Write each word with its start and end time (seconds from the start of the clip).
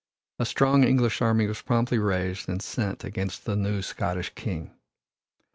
A 0.39 0.47
strong 0.47 0.83
English 0.83 1.21
army 1.21 1.45
was 1.45 1.61
promptly 1.61 1.99
raised 1.99 2.49
and 2.49 2.59
sent 2.59 3.03
against 3.03 3.45
the 3.45 3.55
new 3.55 3.83
Scottish 3.83 4.31
King. 4.33 4.71